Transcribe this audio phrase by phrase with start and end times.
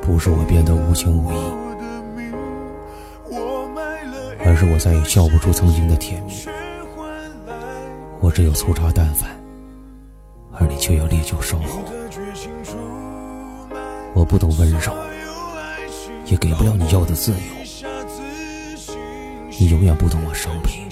[0.00, 1.34] 不是我变得无情无义，
[4.44, 6.32] 而是我再也笑不出曾经的甜蜜。
[8.20, 9.30] 我只有粗茶淡饭，
[10.52, 11.82] 而你却要烈酒烧喉。
[14.14, 14.92] 我不懂温柔，
[16.26, 17.38] 也给不了你要的自由。
[19.58, 20.86] 你永远不懂我伤悲，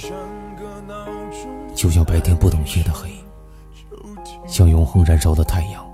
[1.75, 3.11] 就像白天不懂夜的黑，
[4.47, 5.85] 像永恒燃烧的太阳，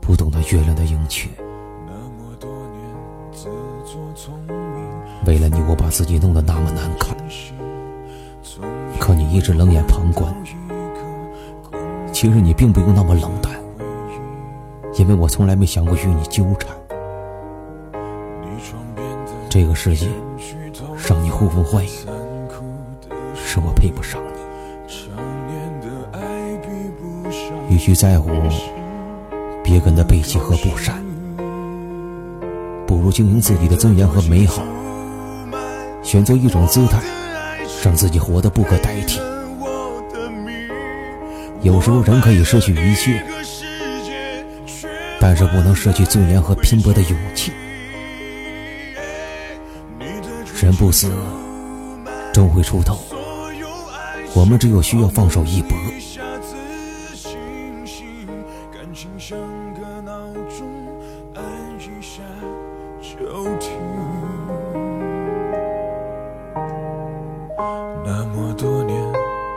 [0.00, 1.28] 不懂得月亮的盈缺。
[5.26, 7.16] 为了你，我把自己弄得那么难看，
[8.98, 10.34] 可你一直冷眼旁观。
[12.12, 13.52] 其实你并不用那么冷淡，
[14.94, 16.76] 因为我从来没想过与你纠缠。
[19.48, 20.08] 这个世界
[21.06, 21.88] 让你呼风唤雨，
[23.34, 24.28] 是我配不上你。
[27.78, 28.28] 与其在乎
[29.62, 31.00] 别人的背弃和不善，
[32.88, 34.64] 不如经营自己的尊严和美好。
[36.02, 37.00] 选择一种姿态，
[37.84, 39.20] 让自己活得不可代替。
[41.62, 43.22] 有时候人可以失去一切，
[45.20, 47.52] 但是不能失去尊严和拼搏的勇气。
[50.60, 51.12] 人不死，
[52.32, 52.98] 终会出头。
[54.34, 55.78] 我们只有需要放手一搏。
[59.00, 59.38] 请像
[59.74, 60.12] 个闹
[60.48, 60.66] 钟
[61.32, 61.44] 按
[61.78, 62.20] 一下
[63.00, 63.70] 就停
[68.04, 69.00] 那么多年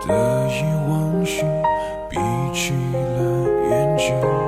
[0.08, 1.44] 得意忘形
[2.08, 2.18] 闭
[2.54, 4.41] 起了眼睛。